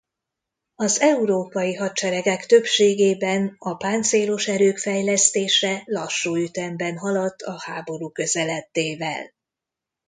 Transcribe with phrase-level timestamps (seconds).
[0.75, 9.33] Az európai hadseregek többségében a páncélos erők fejlesztése lassú ütemben haladt a háború közeledtével.